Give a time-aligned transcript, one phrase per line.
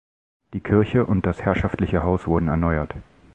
[0.53, 2.95] Die Kirche und das herrschaftliche Haus wurden erneuert.